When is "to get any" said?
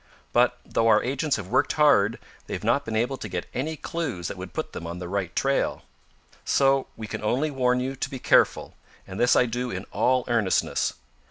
3.17-3.77